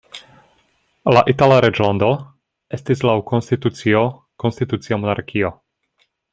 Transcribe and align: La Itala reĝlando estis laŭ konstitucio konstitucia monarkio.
La 1.15 1.21
Itala 1.33 1.59
reĝlando 1.65 2.09
estis 2.79 3.05
laŭ 3.09 3.15
konstitucio 3.33 4.03
konstitucia 4.45 5.03
monarkio. 5.05 5.57